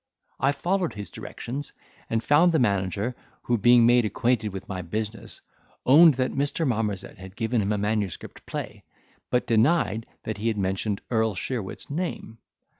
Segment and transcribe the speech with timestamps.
[0.39, 1.73] I followed his directions,
[2.09, 5.43] and found the manager, who being made acquainted with my business,
[5.85, 6.67] owned that Mr.
[6.67, 8.83] Marmozet had given him a manuscript play,
[9.29, 12.39] but denied that he had mentioned Earl Sheerwit's name.